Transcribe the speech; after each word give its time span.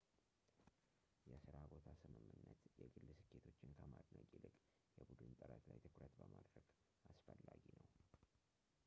የስራ 1.31 1.57
ቦታ 1.73 1.87
ስምምነት 1.99 2.41
የግል 2.79 3.09
ስኬቶችን 3.19 3.75
ከማድነቅ 3.79 4.27
ይልቅ 4.37 4.55
የቡድን 4.97 5.35
ጥረት 5.41 5.63
ላይ 5.73 5.79
ትኩረት 5.85 6.15
በማድረግ 6.21 6.67
አስፈላጊ 7.13 7.63
ነው 7.79 7.87